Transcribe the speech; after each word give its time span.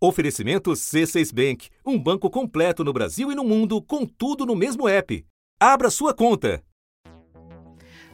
Oferecimento 0.00 0.70
C6 0.70 1.34
Bank, 1.34 1.70
um 1.84 1.98
banco 1.98 2.30
completo 2.30 2.84
no 2.84 2.92
Brasil 2.92 3.32
e 3.32 3.34
no 3.34 3.42
mundo, 3.42 3.82
com 3.82 4.06
tudo 4.06 4.46
no 4.46 4.54
mesmo 4.54 4.88
app. 4.88 5.26
Abra 5.58 5.90
sua 5.90 6.14
conta. 6.14 6.62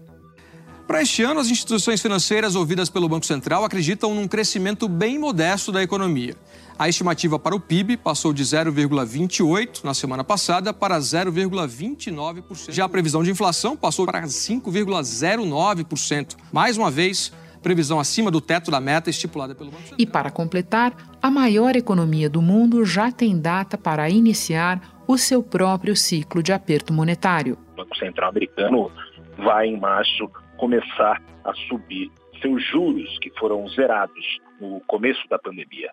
Para 0.87 1.01
este 1.01 1.23
ano, 1.23 1.39
as 1.39 1.47
instituições 1.47 2.01
financeiras 2.01 2.55
ouvidas 2.55 2.89
pelo 2.89 3.07
Banco 3.07 3.25
Central 3.25 3.63
acreditam 3.63 4.13
num 4.13 4.27
crescimento 4.27 4.85
bem 4.87 5.17
modesto 5.17 5.71
da 5.71 5.81
economia. 5.81 6.35
A 6.77 6.89
estimativa 6.89 7.39
para 7.39 7.55
o 7.55 7.59
PIB 7.59 7.97
passou 7.97 8.33
de 8.33 8.43
0,28% 8.43 9.83
na 9.83 9.93
semana 9.93 10.23
passada 10.23 10.73
para 10.73 10.97
0,29%. 10.99 12.71
Já 12.71 12.85
a 12.85 12.89
previsão 12.89 13.23
de 13.23 13.29
inflação 13.31 13.77
passou 13.77 14.05
para 14.05 14.23
5,09%. 14.23 16.35
Mais 16.51 16.77
uma 16.77 16.91
vez, 16.91 17.31
previsão 17.63 17.99
acima 17.99 18.29
do 18.29 18.39
teto 18.39 18.69
da 18.69 18.79
meta 18.79 19.09
estipulada 19.09 19.55
pelo 19.55 19.71
Banco 19.71 19.81
Central. 19.81 19.99
E 19.99 20.05
para 20.05 20.29
completar, 20.29 20.93
a 21.21 21.31
maior 21.31 21.75
economia 21.75 22.29
do 22.29 22.41
mundo 22.41 22.85
já 22.85 23.11
tem 23.11 23.39
data 23.39 23.77
para 23.77 24.09
iniciar 24.09 25.01
o 25.07 25.17
seu 25.17 25.41
próprio 25.41 25.95
ciclo 25.95 26.43
de 26.43 26.53
aperto 26.53 26.93
monetário. 26.93 27.57
O 27.73 27.77
Banco 27.77 27.95
Central 27.97 28.29
americano 28.29 28.91
vai, 29.37 29.67
em 29.67 29.79
março, 29.79 30.29
começar 30.57 31.21
a 31.43 31.53
subir 31.67 32.11
seus 32.41 32.63
juros, 32.63 33.17
que 33.19 33.31
foram 33.39 33.67
zerados 33.69 34.39
no 34.59 34.81
começo 34.81 35.27
da 35.29 35.39
pandemia. 35.39 35.89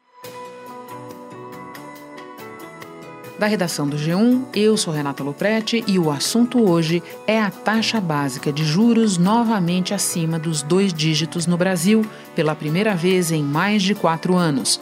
Da 3.41 3.47
redação 3.47 3.89
do 3.89 3.97
G1, 3.97 4.43
eu 4.55 4.77
sou 4.77 4.93
Renata 4.93 5.25
Loprete 5.25 5.83
e 5.87 5.99
o 5.99 6.11
assunto 6.11 6.62
hoje 6.71 7.03
é 7.27 7.41
a 7.41 7.51
taxa 7.51 7.99
básica 7.99 8.53
de 8.53 8.62
juros 8.62 9.17
novamente 9.17 9.95
acima 9.95 10.39
dos 10.39 10.61
dois 10.61 10.93
dígitos 10.93 11.47
no 11.47 11.56
Brasil, 11.56 12.05
pela 12.37 12.55
primeira 12.55 12.95
vez 12.95 13.33
em 13.33 13.43
mais 13.43 13.83
de 13.83 13.95
quatro 13.95 14.37
anos. 14.37 14.78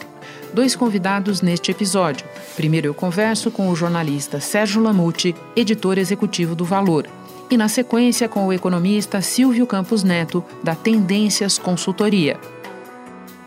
Dois 0.53 0.75
convidados 0.75 1.41
neste 1.41 1.71
episódio. 1.71 2.27
Primeiro, 2.57 2.87
eu 2.87 2.93
converso 2.93 3.49
com 3.49 3.69
o 3.69 3.75
jornalista 3.77 4.41
Sérgio 4.41 4.83
Lamute, 4.83 5.33
editor 5.55 5.97
executivo 5.97 6.53
do 6.53 6.65
Valor. 6.65 7.07
E 7.49 7.55
na 7.55 7.69
sequência, 7.69 8.27
com 8.27 8.45
o 8.45 8.51
economista 8.51 9.21
Silvio 9.21 9.65
Campos 9.65 10.03
Neto, 10.03 10.43
da 10.61 10.75
Tendências 10.75 11.57
Consultoria. 11.57 12.37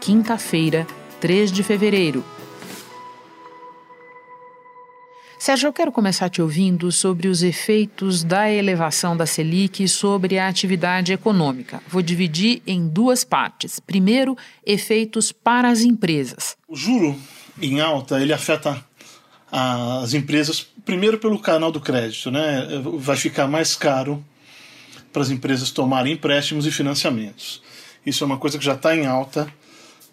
Quinta-feira, 0.01 0.87
3 1.21 1.53
de 1.53 1.63
fevereiro, 1.63 2.25
Sérgio, 5.43 5.67
eu 5.67 5.73
quero 5.73 5.91
começar 5.91 6.29
te 6.29 6.41
ouvindo 6.41 6.93
sobre 6.93 7.27
os 7.27 7.43
efeitos 7.43 8.23
da 8.23 8.49
elevação 8.49 9.17
da 9.17 9.27
Selic 9.27 9.89
sobre 9.89 10.39
a 10.39 10.47
atividade 10.47 11.13
econômica. 11.13 11.83
Vou 11.89 12.01
dividir 12.01 12.63
em 12.65 12.87
duas 12.87 13.25
partes. 13.25 13.81
Primeiro, 13.81 14.39
efeitos 14.65 15.33
para 15.33 15.69
as 15.69 15.81
empresas. 15.81 16.57
O 16.69 16.77
juro 16.77 17.19
em 17.61 17.81
alta, 17.81 18.23
ele 18.23 18.33
afeta 18.33 18.87
as 19.51 20.15
empresas, 20.15 20.65
primeiro 20.85 21.19
pelo 21.19 21.41
canal 21.41 21.73
do 21.73 21.81
crédito, 21.81 22.31
né? 22.31 22.81
Vai 22.99 23.17
ficar 23.17 23.49
mais 23.49 23.75
caro 23.75 24.25
para 25.13 25.23
as 25.23 25.31
empresas 25.31 25.73
tomarem 25.73 26.13
empréstimos 26.13 26.69
e 26.69 26.71
financiamentos. 26.71 27.61
Isso 28.07 28.23
é 28.23 28.27
uma 28.29 28.39
coisa 28.39 28.61
que 28.61 28.65
já 28.65 28.75
está 28.75 28.95
em 28.95 29.07
alta 29.07 29.53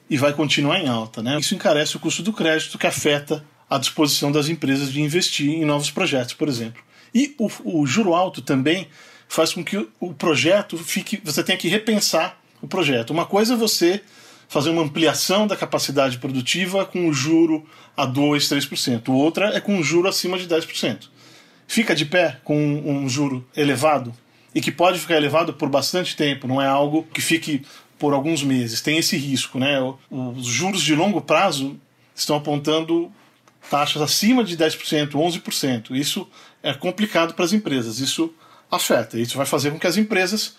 e 0.10 0.18
vai 0.18 0.34
continuar 0.34 0.80
em 0.80 0.88
alta, 0.88 1.22
né? 1.22 1.38
Isso 1.40 1.54
encarece 1.54 1.98
o 1.98 2.00
custo 2.00 2.24
do 2.24 2.34
crédito, 2.34 2.80
que 2.80 2.88
afeta 2.88 3.46
à 3.70 3.78
disposição 3.78 4.32
das 4.32 4.50
empresas 4.50 4.92
de 4.92 5.02
investir 5.02 5.50
em 5.50 5.66
novos 5.66 5.92
projetos, 5.92 6.34
por 6.34 6.48
exemplo. 6.48 6.82
E 7.14 7.36
o, 7.38 7.50
o 7.64 7.86
juro 7.86 8.14
alto 8.14 8.42
também 8.42 8.88
faz 9.28 9.54
com 9.54 9.64
que 9.64 9.88
o, 10.00 10.14
projeto 10.14 10.78
fique. 10.78 11.22
Você 11.24 11.44
tenha 11.44 11.58
que 11.58 11.68
repensar 11.68 12.40
o 12.62 12.68
projeto. 12.68 13.12
Uma 13.12 13.26
coisa 13.26 13.54
é 13.54 13.58
você 13.58 14.02
fazer 14.48 14.72
uma 14.72 14.82
ampliação 14.82 15.46
da 15.46 15.56
capacidade 15.56 16.18
produtiva 16.18 16.86
com 16.86 17.08
o 17.08 17.14
juro 17.14 17.66
a 17.96 18.06
2, 18.06 18.50
3%. 18.50 19.10
Outra 19.10 19.56
é 19.56 19.60
com 19.60 19.76
um 19.76 19.84
juro 19.84 20.08
acima 20.08 20.38
de 20.38 20.48
10%. 20.48 21.08
Fica 21.68 21.96
de 21.96 22.06
pé 22.06 22.40
com 22.44 22.58
um, 22.58 23.04
um 23.04 23.10
juro 23.10 23.48
elevado 23.56 24.14
e 24.54 24.60
que 24.62 24.72
pode 24.72 24.98
ficar 24.98 25.16
elevado 25.16 25.54
por 25.54 25.70
bastante 25.70 26.16
tempo, 26.16 26.48
não 26.48 26.60
é 26.60 26.68
algo 26.68 27.08
que 27.14 27.22
fique 27.22 27.62
por 28.00 28.14
alguns 28.14 28.42
meses. 28.42 28.82
Tem 28.82 28.98
esse 28.98 29.16
risco, 29.16 29.60
né? 29.60 29.78
Os 30.10 30.46
juros 30.46 30.82
de 30.82 30.96
longo 30.96 31.22
prazo 31.22 31.80
estão 32.16 32.36
apontando 32.36 33.12
taxas 33.70 34.02
acima 34.02 34.44
de 34.44 34.58
10%, 34.58 35.12
11%. 35.12 35.92
Isso 35.92 36.28
é 36.62 36.74
complicado 36.74 37.34
para 37.34 37.46
as 37.46 37.54
empresas, 37.54 38.00
isso 38.00 38.34
afeta. 38.72 39.18
Isso 39.20 39.38
vai 39.38 39.46
fazer 39.46 39.72
com 39.72 39.80
que 39.80 39.88
as 39.88 39.98
empresas 39.98 40.56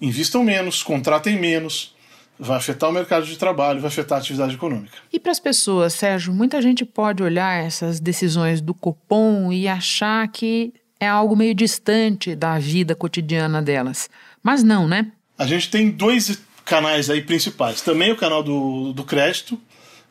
investam 0.00 0.42
menos, 0.44 0.82
contratem 0.82 1.38
menos, 1.38 1.94
vai 2.38 2.56
afetar 2.56 2.90
o 2.90 2.92
mercado 2.92 3.24
de 3.24 3.36
trabalho, 3.36 3.80
vai 3.80 3.88
afetar 3.88 4.18
a 4.18 4.20
atividade 4.20 4.54
econômica. 4.54 4.98
E 5.12 5.20
para 5.20 5.32
as 5.32 5.38
pessoas, 5.38 5.94
Sérgio, 5.94 6.32
muita 6.32 6.60
gente 6.60 6.84
pode 6.84 7.22
olhar 7.22 7.64
essas 7.64 8.00
decisões 8.00 8.60
do 8.60 8.74
Copom 8.74 9.52
e 9.52 9.68
achar 9.68 10.26
que 10.28 10.72
é 10.98 11.08
algo 11.08 11.36
meio 11.36 11.54
distante 11.54 12.34
da 12.34 12.58
vida 12.58 12.94
cotidiana 12.94 13.62
delas. 13.62 14.08
Mas 14.42 14.62
não, 14.62 14.88
né? 14.88 15.12
A 15.38 15.46
gente 15.46 15.70
tem 15.70 15.90
dois 15.90 16.40
canais 16.64 17.10
aí 17.10 17.22
principais. 17.22 17.80
Também 17.80 18.12
o 18.12 18.16
canal 18.16 18.42
do, 18.42 18.92
do 18.92 19.04
crédito, 19.04 19.60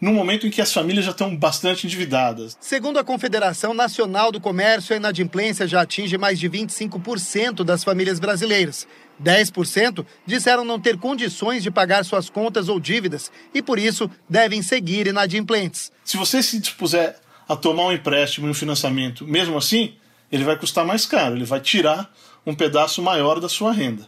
num 0.01 0.13
momento 0.13 0.48
em 0.48 0.50
que 0.50 0.62
as 0.62 0.74
famílias 0.74 1.06
já 1.06 1.12
estão 1.12 1.36
bastante 1.36 1.86
endividadas. 1.86 2.57
Segundo 2.59 2.98
a 2.98 3.03
Confederação 3.03 3.71
Nacional 3.71 4.31
do 4.31 4.42
Comércio, 4.42 4.95
a 4.95 4.98
inadimplência 4.98 5.68
já 5.68 5.81
atinge 5.81 6.18
mais 6.18 6.39
de 6.39 6.50
25% 6.50 7.63
das 7.63 7.83
famílias 7.83 8.19
brasileiras. 8.19 8.88
10% 9.24 10.03
disseram 10.25 10.65
não 10.65 10.80
ter 10.80 10.98
condições 10.98 11.62
de 11.62 11.69
pagar 11.69 12.03
suas 12.03 12.31
contas 12.31 12.68
ou 12.68 12.80
dívidas 12.80 13.31
e, 13.53 13.62
por 13.62 13.77
isso, 13.77 14.09
devem 14.27 14.63
seguir 14.63 15.06
inadimplentes. 15.06 15.92
Se 16.04 16.18
você 16.18 16.42
se 16.42 16.59
dispuser 16.59 17.15
a 17.47 17.56
tomar 17.56 17.86
um 17.88 17.92
empréstimo 17.92 18.47
e 18.47 18.50
um 18.50 18.56
financiamento, 18.56 19.27
mesmo 19.27 19.56
assim, 19.56 19.94
ele 20.31 20.44
vai 20.44 20.57
custar 20.57 20.83
mais 20.83 21.06
caro, 21.06 21.36
ele 21.36 21.45
vai 21.45 21.59
tirar 21.59 22.12
um 22.44 22.56
pedaço 22.56 23.04
maior 23.04 23.39
da 23.39 23.47
sua 23.47 23.71
renda. 23.71 24.07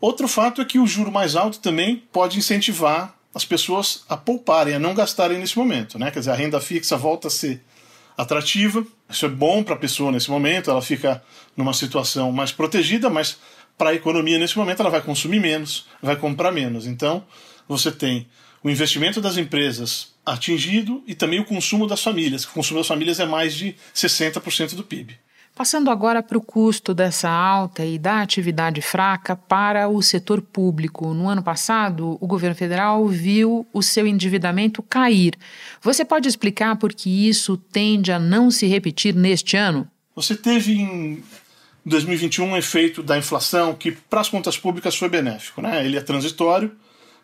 Outro 0.00 0.28
fato 0.28 0.60
é 0.60 0.64
que 0.64 0.78
o 0.78 0.86
juro 0.86 1.10
mais 1.10 1.34
alto 1.34 1.58
também 1.58 2.04
pode 2.12 2.38
incentivar 2.38 3.13
as 3.34 3.44
pessoas 3.44 4.04
a 4.08 4.16
pouparem, 4.16 4.74
a 4.74 4.78
não 4.78 4.94
gastarem 4.94 5.38
nesse 5.38 5.58
momento. 5.58 5.98
Né? 5.98 6.10
Quer 6.10 6.20
dizer, 6.20 6.30
a 6.30 6.34
renda 6.34 6.60
fixa 6.60 6.96
volta 6.96 7.28
a 7.28 7.30
ser 7.30 7.60
atrativa, 8.16 8.86
isso 9.10 9.26
é 9.26 9.28
bom 9.28 9.62
para 9.62 9.74
a 9.74 9.78
pessoa 9.78 10.12
nesse 10.12 10.30
momento, 10.30 10.70
ela 10.70 10.80
fica 10.80 11.22
numa 11.56 11.74
situação 11.74 12.30
mais 12.30 12.52
protegida, 12.52 13.10
mas 13.10 13.36
para 13.76 13.90
a 13.90 13.94
economia 13.94 14.38
nesse 14.38 14.56
momento 14.56 14.80
ela 14.80 14.90
vai 14.90 15.02
consumir 15.02 15.40
menos, 15.40 15.86
vai 16.00 16.14
comprar 16.14 16.52
menos. 16.52 16.86
Então, 16.86 17.24
você 17.68 17.90
tem 17.90 18.28
o 18.62 18.70
investimento 18.70 19.20
das 19.20 19.36
empresas 19.36 20.14
atingido 20.24 21.02
e 21.06 21.14
também 21.14 21.40
o 21.40 21.44
consumo 21.44 21.86
das 21.86 22.02
famílias. 22.02 22.44
O 22.44 22.50
consumo 22.50 22.80
das 22.80 22.86
famílias 22.86 23.18
é 23.20 23.26
mais 23.26 23.54
de 23.54 23.74
60% 23.94 24.74
do 24.74 24.84
PIB. 24.84 25.18
Passando 25.54 25.88
agora 25.88 26.20
para 26.20 26.36
o 26.36 26.42
custo 26.42 26.92
dessa 26.92 27.30
alta 27.30 27.84
e 27.84 27.96
da 27.96 28.20
atividade 28.20 28.82
fraca 28.82 29.36
para 29.36 29.88
o 29.88 30.02
setor 30.02 30.42
público. 30.42 31.14
No 31.14 31.28
ano 31.28 31.44
passado, 31.44 32.18
o 32.20 32.26
governo 32.26 32.56
federal 32.56 33.06
viu 33.06 33.64
o 33.72 33.80
seu 33.80 34.04
endividamento 34.04 34.82
cair. 34.82 35.38
Você 35.80 36.04
pode 36.04 36.28
explicar 36.28 36.74
por 36.74 36.92
que 36.92 37.28
isso 37.28 37.56
tende 37.56 38.10
a 38.10 38.18
não 38.18 38.50
se 38.50 38.66
repetir 38.66 39.14
neste 39.14 39.56
ano? 39.56 39.88
Você 40.16 40.34
teve 40.34 40.72
em 40.72 41.22
2021 41.86 42.46
um 42.46 42.56
efeito 42.56 43.00
da 43.00 43.16
inflação 43.16 43.74
que 43.74 43.92
para 43.92 44.22
as 44.22 44.28
contas 44.28 44.58
públicas 44.58 44.96
foi 44.96 45.08
benéfico, 45.08 45.62
né? 45.62 45.86
Ele 45.86 45.96
é 45.96 46.00
transitório, 46.00 46.72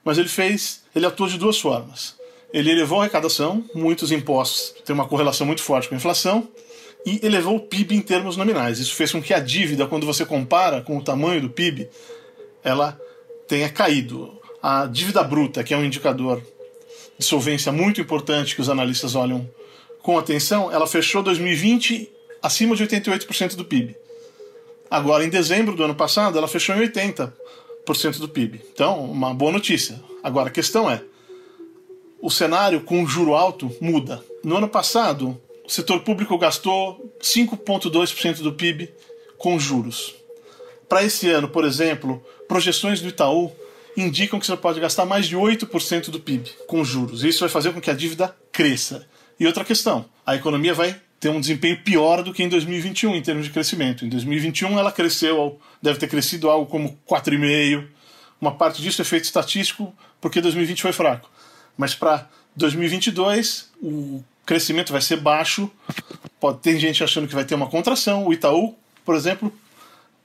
mas 0.05 0.19
ele 0.19 0.29
fez, 0.29 0.85
ele 0.95 1.05
atuou 1.05 1.29
de 1.29 1.37
duas 1.37 1.59
formas. 1.59 2.15
Ele 2.53 2.71
elevou 2.71 2.99
a 2.99 3.03
arrecadação, 3.03 3.65
muitos 3.75 4.13
impostos 4.13 4.73
têm 4.85 4.95
uma 4.95 5.09
correlação 5.09 5.45
muito 5.45 5.63
forte 5.63 5.89
com 5.89 5.97
a 5.97 5.99
inflação 5.99 6.49
e 7.05 7.21
elevou 7.25 7.57
o 7.57 7.61
PIB 7.61 7.95
em 7.95 8.01
termos 8.01 8.37
nominais. 8.37 8.79
Isso 8.79 8.95
fez 8.95 9.13
com 9.13 9.23
que 9.23 9.33
a 9.33 9.41
dívida, 9.41 9.87
quando 9.87 10.07
você 10.07 10.25
compara 10.25 10.83
com 10.83 10.99
o 10.99 11.03
tamanho 11.03 11.41
do 11.41 11.51
PIB, 11.51 11.89
ela 12.63 12.99
tenha 13.49 13.69
caído. 13.69 14.39
A 14.63 14.87
dívida 14.87 15.23
bruta, 15.23 15.65
que 15.65 15.73
é 15.73 15.77
um 15.77 15.85
indicador 15.85 16.43
de 17.19 17.25
solvência 17.25 17.73
muito 17.73 18.01
importante 18.01 18.55
que 18.55 18.61
os 18.61 18.69
analistas 18.69 19.15
olham 19.15 19.49
com 20.03 20.19
atenção, 20.19 20.71
ela 20.71 20.87
fechou 20.87 21.23
2020 21.23 22.11
acima 22.43 22.77
de 22.77 22.87
88% 22.87 23.57
do 23.57 23.65
PIB. 23.65 23.97
Agora, 24.91 25.25
em 25.25 25.29
dezembro 25.29 25.77
do 25.77 25.85
ano 25.85 25.95
passado, 25.95 26.37
ela 26.37 26.49
fechou 26.49 26.75
em 26.75 26.81
80% 26.81 27.33
do 28.19 28.29
PIB. 28.29 28.61
Então, 28.73 29.05
uma 29.05 29.33
boa 29.33 29.53
notícia. 29.53 30.03
Agora, 30.23 30.49
a 30.49 30.53
questão 30.53 30.91
é: 30.91 31.03
o 32.21 32.31
cenário 32.31 32.81
com 32.81 33.07
juro 33.07 33.35
alto 33.35 33.75
muda. 33.81 34.23
No 34.43 34.57
ano 34.57 34.69
passado, 34.69 35.41
o 35.71 35.73
setor 35.73 36.01
público 36.01 36.37
gastou 36.37 37.15
5,2% 37.23 38.41
do 38.41 38.53
PIB 38.53 38.93
com 39.39 39.57
juros. 39.57 40.17
Para 40.89 41.05
esse 41.05 41.31
ano, 41.31 41.49
por 41.49 41.65
exemplo, 41.65 42.21
projeções 42.49 43.01
do 43.01 43.07
Itaú 43.07 43.53
indicam 43.97 44.41
que 44.41 44.47
você 44.47 44.57
pode 44.57 44.81
gastar 44.81 45.05
mais 45.05 45.27
de 45.27 45.37
8% 45.37 46.11
do 46.11 46.19
PIB 46.19 46.51
com 46.67 46.85
juros. 46.85 47.23
Isso 47.23 47.39
vai 47.39 47.49
fazer 47.49 47.73
com 47.73 47.81
que 47.81 47.89
a 47.89 47.95
dívida 47.95 48.35
cresça. 48.51 49.07
E 49.39 49.47
outra 49.47 49.65
questão: 49.65 50.07
a 50.27 50.35
economia 50.35 50.75
vai 50.75 51.01
ter 51.21 51.29
um 51.29 51.41
desempenho 51.41 51.81
pior 51.85 52.25
do 52.25 52.33
que 52.35 52.43
em 52.43 52.49
2021 52.49 53.15
em 53.15 53.23
termos 53.23 53.45
de 53.45 53.53
crescimento. 53.53 54.05
Em 54.05 54.09
2021 54.09 54.77
ela 54.77 54.91
cresceu, 54.91 55.61
deve 55.81 56.01
ter 56.01 56.09
crescido 56.09 56.51
algo 56.51 56.67
como 56.67 56.99
4,5%. 57.09 57.87
Uma 58.41 58.57
parte 58.57 58.83
disso 58.83 59.01
é 59.01 59.05
efeito 59.05 59.25
estatístico, 59.25 59.95
porque 60.21 60.41
2020 60.41 60.83
foi 60.83 60.93
fraco. 60.93 61.31
Mas 61.77 61.95
para 61.95 62.29
2022, 62.57 63.71
o 63.81 64.25
crescimento 64.51 64.91
vai 64.91 65.01
ser 65.01 65.17
baixo. 65.17 65.71
Pode 66.41 66.59
ter 66.59 66.77
gente 66.77 67.05
achando 67.05 67.29
que 67.29 67.35
vai 67.37 67.45
ter 67.45 67.55
uma 67.55 67.69
contração. 67.69 68.27
O 68.27 68.33
Itaú, 68.33 68.75
por 69.05 69.15
exemplo, 69.15 69.53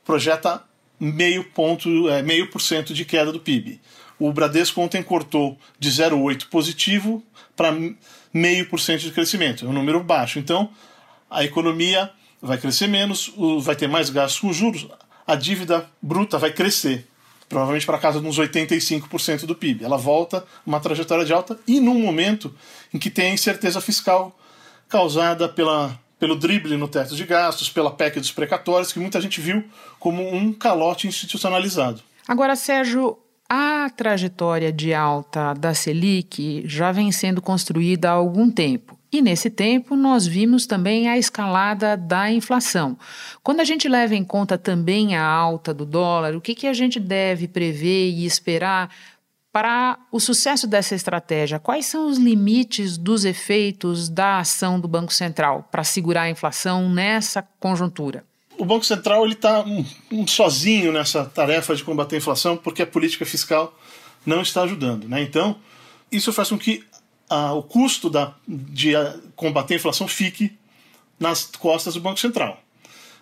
projeta 0.03 0.63
meio 0.99 1.43
ponto, 1.43 2.09
é, 2.09 2.23
meio 2.23 2.49
por 2.49 2.59
cento 2.59 2.91
de 2.91 3.05
queda 3.05 3.31
do 3.31 3.39
PIB. 3.39 3.79
O 4.17 4.33
Bradesco 4.33 4.81
ontem 4.81 5.03
cortou 5.03 5.55
de 5.77 5.91
0,8 5.91 6.47
positivo 6.49 7.21
para 7.55 7.71
meio 8.33 8.67
por 8.67 8.79
cento 8.79 9.01
de 9.01 9.11
crescimento. 9.11 9.63
É 9.63 9.69
um 9.69 9.73
número 9.73 10.03
baixo. 10.03 10.39
Então, 10.39 10.71
a 11.29 11.43
economia 11.43 12.09
vai 12.41 12.57
crescer 12.57 12.87
menos, 12.87 13.31
vai 13.61 13.75
ter 13.75 13.87
mais 13.87 14.09
gastos 14.09 14.39
com 14.39 14.51
juros, 14.51 14.87
a 15.27 15.35
dívida 15.35 15.87
bruta 16.01 16.39
vai 16.39 16.51
crescer 16.51 17.05
provavelmente 17.47 17.85
para 17.85 17.97
casa 17.97 18.19
de 18.19 18.27
uns 18.27 18.37
85% 18.37 19.45
do 19.45 19.55
PIB. 19.55 19.83
Ela 19.83 19.97
volta 19.97 20.45
uma 20.65 20.79
trajetória 20.79 21.25
de 21.25 21.33
alta 21.33 21.59
e 21.67 21.79
num 21.79 21.99
momento 21.99 22.53
em 22.93 22.97
que 22.97 23.09
tem 23.09 23.31
a 23.31 23.33
incerteza 23.33 23.79
fiscal 23.79 24.37
causada 24.87 25.47
pela, 25.49 25.99
pelo 26.19 26.35
drible 26.35 26.77
no 26.77 26.87
teto 26.87 27.15
de 27.15 27.23
gastos, 27.25 27.69
pela 27.69 27.91
PEC 27.91 28.19
dos 28.19 28.31
precatórios, 28.31 28.91
que 28.91 28.99
muita 28.99 29.19
gente 29.21 29.41
viu 29.41 29.63
como 29.99 30.27
um 30.33 30.53
calote 30.53 31.07
institucionalizado. 31.07 32.01
Agora, 32.27 32.55
Sérgio, 32.55 33.17
a 33.47 33.89
trajetória 33.95 34.71
de 34.71 34.93
alta 34.93 35.53
da 35.53 35.73
Selic 35.73 36.63
já 36.65 36.91
vem 36.91 37.11
sendo 37.11 37.41
construída 37.41 38.09
há 38.09 38.13
algum 38.13 38.49
tempo. 38.49 38.94
E 39.15 39.21
nesse 39.21 39.49
tempo, 39.49 39.95
nós 39.95 40.27
vimos 40.27 40.67
também 40.67 41.07
a 41.07 41.17
escalada 41.17 41.95
da 41.95 42.29
inflação. 42.29 42.97
Quando 43.41 43.61
a 43.61 43.63
gente 43.63 43.87
leva 43.87 44.13
em 44.13 44.25
conta 44.25 44.57
também 44.57 45.15
a 45.15 45.25
alta 45.25 45.73
do 45.73 45.85
dólar, 45.85 46.35
o 46.35 46.41
que, 46.41 46.53
que 46.53 46.67
a 46.67 46.73
gente 46.73 46.99
deve 46.99 47.47
prever 47.47 48.09
e 48.09 48.25
esperar 48.25 48.93
para 49.53 49.97
o 50.11 50.19
sucesso 50.19 50.67
dessa 50.67 50.95
estratégia? 50.95 51.59
Quais 51.59 51.85
são 51.85 52.09
os 52.09 52.17
limites 52.17 52.97
dos 52.97 53.23
efeitos 53.23 54.09
da 54.09 54.39
ação 54.39 54.81
do 54.81 54.87
Banco 54.89 55.13
Central 55.13 55.65
para 55.71 55.85
segurar 55.85 56.23
a 56.23 56.29
inflação 56.29 56.89
nessa 56.89 57.41
conjuntura? 57.57 58.25
O 58.57 58.65
Banco 58.65 58.85
Central 58.85 59.25
está 59.29 59.61
um, 59.61 59.85
um, 60.11 60.27
sozinho 60.27 60.91
nessa 60.91 61.23
tarefa 61.23 61.73
de 61.73 61.85
combater 61.85 62.15
a 62.15 62.17
inflação 62.17 62.57
porque 62.57 62.81
a 62.81 62.85
política 62.85 63.25
fiscal 63.25 63.79
não 64.25 64.41
está 64.41 64.63
ajudando. 64.63 65.07
Né? 65.07 65.21
Então, 65.21 65.55
isso 66.11 66.33
faz 66.33 66.49
com 66.49 66.57
que 66.57 66.83
o 67.29 67.63
custo 67.63 68.09
da, 68.09 68.33
de 68.47 68.93
combater 69.35 69.73
a 69.73 69.77
inflação 69.77 70.07
fique 70.07 70.57
nas 71.19 71.45
costas 71.45 71.95
do 71.95 72.01
Banco 72.01 72.19
Central. 72.19 72.61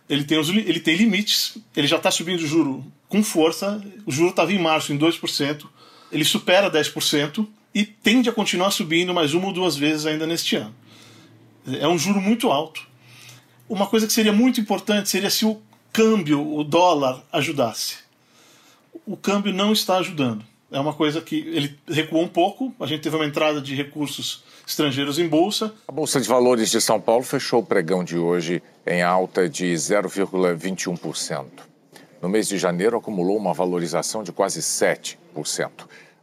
Ele 0.09 0.23
tem, 0.23 0.37
os, 0.37 0.49
ele 0.49 0.79
tem 0.79 0.95
limites, 0.95 1.57
ele 1.75 1.87
já 1.87 1.95
está 1.95 2.11
subindo 2.11 2.41
o 2.41 2.47
juro 2.47 2.85
com 3.07 3.23
força, 3.23 3.81
o 4.05 4.11
juro 4.11 4.31
estava 4.31 4.51
em 4.51 4.59
março 4.59 4.91
em 4.91 4.97
2%, 4.97 5.65
ele 6.11 6.25
supera 6.25 6.69
10% 6.69 7.47
e 7.73 7.85
tende 7.85 8.29
a 8.29 8.33
continuar 8.33 8.71
subindo 8.71 9.13
mais 9.13 9.33
uma 9.33 9.47
ou 9.47 9.53
duas 9.53 9.75
vezes 9.75 10.05
ainda 10.05 10.27
neste 10.27 10.55
ano. 10.57 10.75
É 11.79 11.87
um 11.87 11.97
juro 11.97 12.19
muito 12.19 12.51
alto. 12.51 12.85
Uma 13.69 13.87
coisa 13.87 14.05
que 14.05 14.13
seria 14.13 14.33
muito 14.33 14.59
importante 14.59 15.09
seria 15.09 15.29
se 15.29 15.45
o 15.45 15.61
câmbio, 15.93 16.55
o 16.55 16.63
dólar, 16.63 17.23
ajudasse. 17.31 17.97
O 19.05 19.15
câmbio 19.15 19.53
não 19.53 19.71
está 19.71 19.97
ajudando 19.97 20.43
é 20.73 20.79
uma 20.79 20.93
coisa 20.93 21.21
que 21.21 21.37
ele 21.47 21.79
recuou 21.87 22.23
um 22.23 22.27
pouco. 22.27 22.73
A 22.79 22.85
gente 22.85 23.01
teve 23.01 23.15
uma 23.15 23.25
entrada 23.25 23.61
de 23.61 23.75
recursos 23.75 24.43
estrangeiros 24.67 25.19
em 25.19 25.27
bolsa. 25.27 25.73
A 25.87 25.91
Bolsa 25.91 26.19
de 26.19 26.27
Valores 26.27 26.71
de 26.71 26.81
São 26.81 26.99
Paulo 26.99 27.23
fechou 27.23 27.61
o 27.61 27.65
pregão 27.65 28.03
de 28.03 28.17
hoje 28.17 28.61
em 28.85 29.01
alta 29.03 29.47
de 29.47 29.65
0,21%. 29.73 31.45
No 32.21 32.27
mês 32.27 32.47
de 32.47 32.57
janeiro, 32.57 32.97
acumulou 32.97 33.37
uma 33.37 33.53
valorização 33.53 34.23
de 34.23 34.31
quase 34.31 34.61
7%. 34.61 35.17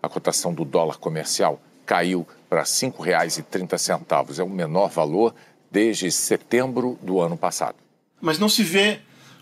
A 0.03 0.09
cotação 0.09 0.53
do 0.53 0.65
dólar 0.65 0.99
comercial 0.99 1.61
caiu 1.87 2.27
para 2.49 2.61
R$ 2.61 2.67
5,30. 2.67 4.39
É 4.39 4.43
o 4.43 4.49
menor 4.49 4.89
valor 4.89 5.35
desde 5.71 6.11
setembro 6.11 6.99
do 7.03 7.21
ano 7.21 7.37
passado. 7.37 7.77
Mas 8.21 8.39
não 8.39 8.49
se 8.49 8.65
vê 8.65 9.01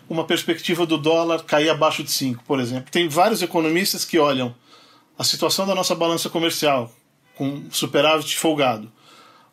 uma 0.09 0.25
perspectiva 0.25 0.85
do 0.85 0.97
dólar 0.97 1.43
cair 1.45 1.69
abaixo 1.69 2.03
de 2.03 2.11
5, 2.11 2.43
por 2.43 2.59
exemplo. 2.59 2.91
Tem 2.91 3.07
vários 3.07 3.41
economistas 3.41 4.03
que 4.03 4.19
olham 4.19 4.53
a 5.19 5.23
situação 5.25 5.67
da 5.67 5.75
nossa 5.75 5.93
balança 5.93 6.29
comercial, 6.29 6.89
com 7.35 7.65
superávit 7.69 8.37
folgado, 8.37 8.89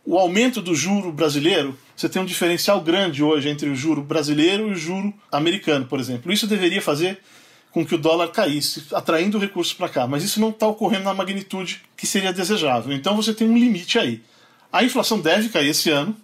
o 0.04 0.16
aumento 0.16 0.62
do 0.62 0.76
juro 0.76 1.10
brasileiro, 1.10 1.76
você 1.96 2.08
tem 2.08 2.22
um 2.22 2.24
diferencial 2.24 2.80
grande 2.80 3.20
hoje 3.20 3.48
entre 3.48 3.68
o 3.68 3.74
juro 3.74 4.00
brasileiro 4.00 4.68
e 4.68 4.72
o 4.74 4.76
juro 4.76 5.12
americano, 5.32 5.84
por 5.84 5.98
exemplo. 5.98 6.32
Isso 6.32 6.46
deveria 6.46 6.80
fazer 6.80 7.18
com 7.72 7.84
que 7.84 7.96
o 7.96 7.98
dólar 7.98 8.28
caísse, 8.28 8.86
atraindo 8.92 9.40
recursos 9.40 9.74
para 9.74 9.88
cá, 9.88 10.06
mas 10.06 10.22
isso 10.22 10.38
não 10.40 10.50
está 10.50 10.68
ocorrendo 10.68 11.02
na 11.02 11.12
magnitude 11.12 11.82
que 11.96 12.06
seria 12.06 12.32
desejável. 12.32 12.92
Então 12.92 13.16
você 13.16 13.34
tem 13.34 13.48
um 13.50 13.58
limite 13.58 13.98
aí. 13.98 14.22
A 14.72 14.84
inflação 14.84 15.18
deve 15.18 15.48
cair 15.48 15.70
esse 15.70 15.90
ano, 15.90 16.16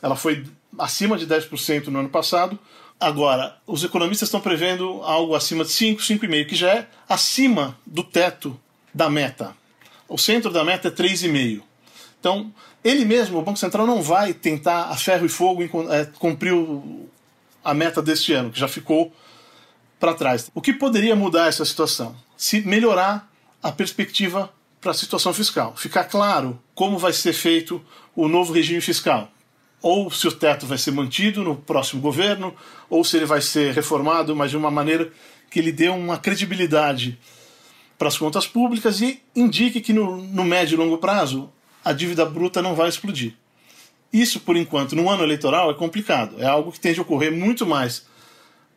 ela 0.00 0.16
foi 0.16 0.46
acima 0.78 1.18
de 1.18 1.26
10% 1.26 1.88
no 1.88 1.98
ano 1.98 2.08
passado. 2.08 2.58
Agora, 2.98 3.58
os 3.66 3.84
economistas 3.84 4.28
estão 4.28 4.40
prevendo 4.40 5.02
algo 5.02 5.34
acima 5.34 5.64
de 5.64 5.70
5, 5.70 6.00
5,5, 6.00 6.46
que 6.46 6.56
já 6.56 6.70
é 6.70 6.88
acima 7.06 7.76
do 7.84 8.02
teto 8.02 8.58
da 8.94 9.08
meta. 9.10 9.54
O 10.08 10.18
centro 10.18 10.50
da 10.50 10.64
meta 10.64 10.88
é 10.88 10.90
3,5. 10.90 11.62
Então, 12.18 12.52
ele 12.84 13.04
mesmo, 13.04 13.38
o 13.38 13.42
Banco 13.42 13.58
Central, 13.58 13.86
não 13.86 14.02
vai 14.02 14.34
tentar 14.34 14.84
a 14.84 14.96
ferro 14.96 15.24
e 15.24 15.28
fogo 15.28 15.62
é, 15.90 16.04
cumprir 16.18 16.52
a 17.64 17.72
meta 17.72 18.02
deste 18.02 18.32
ano, 18.32 18.50
que 18.50 18.58
já 18.58 18.68
ficou 18.68 19.12
para 19.98 20.14
trás. 20.14 20.50
O 20.54 20.60
que 20.60 20.72
poderia 20.72 21.14
mudar 21.14 21.46
essa 21.46 21.64
situação? 21.64 22.16
Se 22.36 22.60
melhorar 22.62 23.30
a 23.62 23.70
perspectiva 23.70 24.52
para 24.80 24.92
a 24.92 24.94
situação 24.94 25.32
fiscal. 25.32 25.76
Ficar 25.76 26.04
claro 26.04 26.58
como 26.74 26.98
vai 26.98 27.12
ser 27.12 27.32
feito 27.32 27.84
o 28.16 28.26
novo 28.26 28.52
regime 28.52 28.80
fiscal. 28.80 29.30
Ou 29.82 30.10
se 30.10 30.26
o 30.26 30.32
teto 30.32 30.66
vai 30.66 30.78
ser 30.78 30.90
mantido 30.90 31.42
no 31.42 31.56
próximo 31.56 32.00
governo, 32.00 32.54
ou 32.88 33.04
se 33.04 33.16
ele 33.16 33.26
vai 33.26 33.40
ser 33.40 33.74
reformado, 33.74 34.34
mas 34.34 34.50
de 34.50 34.56
uma 34.56 34.70
maneira 34.70 35.10
que 35.50 35.58
ele 35.58 35.72
dê 35.72 35.88
uma 35.88 36.18
credibilidade 36.18 37.18
para 38.00 38.08
as 38.08 38.16
contas 38.16 38.46
públicas 38.46 39.02
e 39.02 39.22
indique 39.36 39.78
que 39.78 39.92
no, 39.92 40.16
no 40.16 40.42
médio 40.42 40.74
e 40.74 40.78
longo 40.78 40.96
prazo 40.96 41.52
a 41.84 41.92
dívida 41.92 42.24
bruta 42.24 42.62
não 42.62 42.74
vai 42.74 42.88
explodir. 42.88 43.34
Isso, 44.10 44.40
por 44.40 44.56
enquanto, 44.56 44.96
no 44.96 45.10
ano 45.10 45.22
eleitoral 45.22 45.70
é 45.70 45.74
complicado. 45.74 46.36
É 46.38 46.46
algo 46.46 46.72
que 46.72 46.80
tende 46.80 46.98
a 46.98 47.02
ocorrer 47.02 47.30
muito 47.30 47.66
mais 47.66 48.06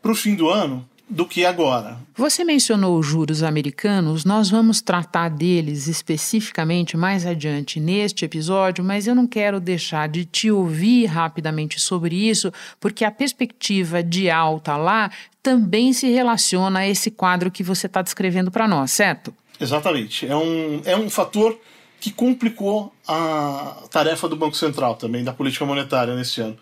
para 0.01 0.11
o 0.11 0.15
fim 0.15 0.35
do 0.35 0.49
ano 0.49 0.85
do 1.13 1.27
que 1.27 1.45
agora. 1.45 1.97
Você 2.15 2.43
mencionou 2.43 2.97
os 2.97 3.05
juros 3.05 3.43
americanos, 3.43 4.25
nós 4.25 4.49
vamos 4.49 4.81
tratar 4.81 5.29
deles 5.29 5.87
especificamente 5.87 6.97
mais 6.97 7.23
adiante 7.23 7.79
neste 7.79 8.25
episódio, 8.25 8.83
mas 8.83 9.05
eu 9.05 9.13
não 9.13 9.27
quero 9.27 9.59
deixar 9.59 10.09
de 10.09 10.25
te 10.25 10.49
ouvir 10.49 11.05
rapidamente 11.05 11.79
sobre 11.79 12.15
isso, 12.15 12.51
porque 12.79 13.05
a 13.05 13.11
perspectiva 13.11 14.01
de 14.01 14.29
alta 14.29 14.75
lá 14.75 15.11
também 15.41 15.93
se 15.93 16.09
relaciona 16.09 16.79
a 16.79 16.87
esse 16.87 17.11
quadro 17.11 17.51
que 17.51 17.61
você 17.61 17.85
está 17.85 18.01
descrevendo 18.01 18.49
para 18.49 18.67
nós, 18.67 18.91
certo? 18.91 19.33
Exatamente. 19.59 20.25
É 20.25 20.35
um, 20.35 20.81
é 20.83 20.97
um 20.97 21.09
fator 21.09 21.55
que 21.99 22.11
complicou 22.11 22.91
a 23.07 23.83
tarefa 23.91 24.27
do 24.27 24.35
Banco 24.35 24.55
Central 24.55 24.95
também, 24.95 25.23
da 25.23 25.31
política 25.31 25.63
monetária 25.63 26.15
nesse 26.15 26.41
ano. 26.41 26.57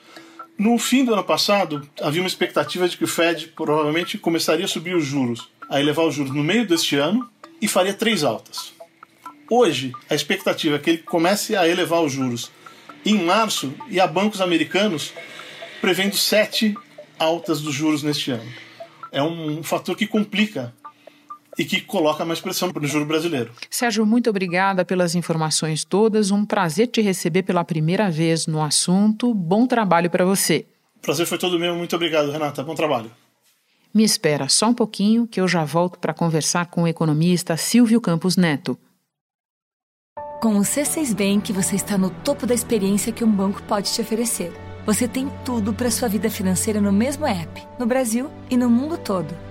No 0.62 0.77
fim 0.77 1.03
do 1.03 1.12
ano 1.12 1.24
passado, 1.24 1.89
havia 2.00 2.22
uma 2.22 2.27
expectativa 2.27 2.88
de 2.88 2.96
que 2.96 3.03
o 3.03 3.08
Fed 3.08 3.48
provavelmente 3.56 4.20
começaria 4.20 4.65
a 4.65 4.68
subir 4.68 4.96
os 4.96 5.03
juros, 5.03 5.50
a 5.68 5.80
elevar 5.80 6.06
os 6.06 6.13
juros 6.13 6.32
no 6.32 6.44
meio 6.44 6.68
deste 6.68 6.98
ano 6.98 7.27
e 7.60 7.68
faria 7.68 7.96
três 7.96 8.24
altas. 8.24 8.72
Hoje, 9.50 9.91
a 10.08 10.13
expectativa 10.13 10.75
é 10.75 10.77
que 10.80 10.91
ele 10.91 10.98
comece 11.00 11.56
a 11.56 11.68
elevar 11.68 12.03
os 12.03 12.13
juros 12.13 12.51
em 13.03 13.24
março 13.24 13.74
e 13.89 14.00
há 14.00 14.06
bancos 14.06 14.39
americanos 14.39 15.12
prevendo 15.82 16.15
sete 16.15 16.75
altas 17.18 17.60
dos 17.60 17.74
juros 17.74 18.03
neste 18.03 18.30
ano. 18.30 18.53
É 19.12 19.24
um 19.24 19.63
fator 19.63 19.96
que 19.96 20.06
complica 20.06 20.72
e 21.58 21.65
que 21.65 21.81
coloca 21.81 22.25
mais 22.25 22.39
pressão 22.39 22.72
no 22.74 22.88
juro 22.88 23.05
brasileiro. 23.05 23.51
Sérgio, 23.70 24.05
muito 24.05 24.29
obrigada 24.29 24.86
pelas 24.86 25.15
informações 25.15 25.84
todas. 25.84 26.31
Um 26.31 26.46
prazer 26.46 26.88
te 26.88 27.01
receber 27.01 27.43
pela 27.43 27.63
primeira 27.63 28.10
vez 28.10 28.48
no 28.48 28.62
assunto. 28.62 29.34
Bom 29.34 29.67
trabalho 29.67 30.10
para 30.10 30.25
você. 30.25 30.65
Prazer 31.01 31.25
foi 31.25 31.38
todo 31.38 31.60
meu. 31.60 31.75
Muito 31.75 31.96
obrigado, 31.96 32.31
Renata. 32.31 32.63
Bom 32.63 32.75
trabalho. 32.75 33.12
Me 33.93 34.03
espera 34.03 34.48
só 34.48 34.67
um 34.67 34.74
pouquinho 34.74 35.27
que 35.27 35.41
eu 35.41 35.48
já 35.48 35.65
volto 35.65 36.00
para 36.00 36.13
conversar 36.13 36.67
com 36.67 36.84
o 36.84 36.88
economista 36.88 37.58
Silvio 37.58 38.00
Campos 38.00 38.38
Neto. 38.38 38.77
Com 40.41 40.58
o 40.58 40.62
C6 40.62 41.13
Bank, 41.13 41.51
você 41.51 41.75
está 41.75 41.98
no 41.98 42.10
topo 42.10 42.48
da 42.48 42.53
experiência 42.53 43.12
que 43.12 43.24
um 43.24 43.31
banco 43.31 43.62
pode 43.63 43.93
te 43.93 44.01
oferecer. 44.01 44.51
Você 44.86 45.08
tem 45.08 45.29
tudo 45.46 45.74
para 45.74 45.91
sua 45.91 46.08
vida 46.08 46.29
financeira 46.29 46.81
no 46.81 46.91
mesmo 46.91 47.27
app, 47.27 47.62
no 47.77 47.86
Brasil 47.86 48.31
e 48.50 48.58
no 48.58 48.67
mundo 48.67 48.98
todo 48.98 49.50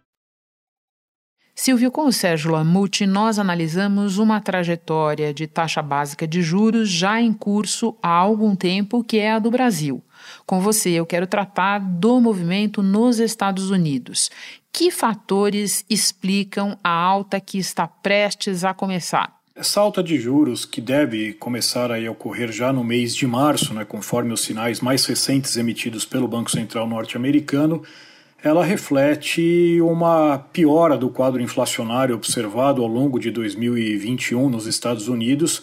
Silvio, 1.53 1.91
com 1.91 2.05
o 2.05 2.13
Sérgio 2.13 2.51
Lamute, 2.51 3.05
nós 3.05 3.37
analisamos 3.37 4.17
uma 4.17 4.39
trajetória 4.39 5.33
de 5.33 5.47
taxa 5.47 5.81
básica 5.81 6.27
de 6.27 6.41
juros 6.41 6.89
já 6.89 7.21
em 7.21 7.33
curso 7.33 7.95
há 8.01 8.09
algum 8.09 8.55
tempo, 8.55 9.03
que 9.03 9.17
é 9.19 9.33
a 9.33 9.39
do 9.39 9.51
Brasil. 9.51 10.01
Com 10.45 10.59
você, 10.59 10.89
eu 10.91 11.05
quero 11.05 11.27
tratar 11.27 11.79
do 11.79 12.19
movimento 12.19 12.81
nos 12.81 13.19
Estados 13.19 13.69
Unidos. 13.69 14.31
Que 14.71 14.89
fatores 14.89 15.85
explicam 15.89 16.77
a 16.83 16.89
alta 16.89 17.39
que 17.39 17.57
está 17.57 17.87
prestes 17.87 18.63
a 18.63 18.73
começar? 18.73 19.41
Essa 19.53 19.81
alta 19.81 20.01
de 20.01 20.17
juros, 20.17 20.65
que 20.65 20.79
deve 20.79 21.33
começar 21.33 21.91
a 21.91 22.09
ocorrer 22.09 22.51
já 22.51 22.71
no 22.71 22.83
mês 22.83 23.13
de 23.13 23.27
março, 23.27 23.73
né, 23.73 23.83
conforme 23.83 24.31
os 24.33 24.41
sinais 24.41 24.79
mais 24.79 25.05
recentes 25.05 25.57
emitidos 25.57 26.05
pelo 26.05 26.27
Banco 26.27 26.49
Central 26.49 26.87
norte-americano, 26.87 27.83
ela 28.43 28.65
reflete 28.65 29.79
uma 29.81 30.39
piora 30.51 30.97
do 30.97 31.09
quadro 31.09 31.41
inflacionário 31.41 32.15
observado 32.15 32.81
ao 32.81 32.87
longo 32.87 33.19
de 33.19 33.29
2021 33.29 34.49
nos 34.49 34.65
Estados 34.65 35.07
Unidos, 35.07 35.61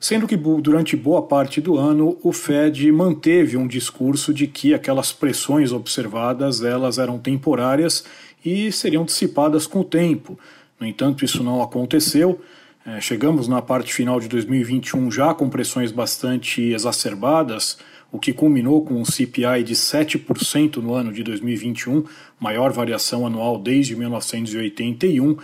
sendo 0.00 0.26
que 0.26 0.36
durante 0.36 0.96
boa 0.96 1.22
parte 1.22 1.60
do 1.60 1.78
ano 1.78 2.18
o 2.22 2.32
Fed 2.32 2.90
manteve 2.90 3.56
um 3.56 3.66
discurso 3.66 4.34
de 4.34 4.48
que 4.48 4.74
aquelas 4.74 5.12
pressões 5.12 5.70
observadas 5.70 6.62
elas 6.62 6.98
eram 6.98 7.16
temporárias 7.16 8.04
e 8.44 8.72
seriam 8.72 9.04
dissipadas 9.04 9.66
com 9.66 9.80
o 9.80 9.84
tempo. 9.84 10.38
No 10.80 10.86
entanto, 10.86 11.24
isso 11.24 11.44
não 11.44 11.62
aconteceu. 11.62 12.40
É, 12.84 13.00
chegamos 13.00 13.46
na 13.46 13.62
parte 13.62 13.94
final 13.94 14.18
de 14.18 14.28
2021 14.28 15.10
já 15.10 15.32
com 15.32 15.48
pressões 15.48 15.92
bastante 15.92 16.60
exacerbadas 16.60 17.78
o 18.10 18.18
que 18.18 18.32
culminou 18.32 18.84
com 18.84 18.94
um 18.94 19.04
CPI 19.04 19.62
de 19.64 19.74
7% 19.74 20.76
no 20.76 20.94
ano 20.94 21.12
de 21.12 21.22
2021, 21.22 22.04
maior 22.38 22.72
variação 22.72 23.26
anual 23.26 23.58
desde 23.58 23.96
1981. 23.96 25.36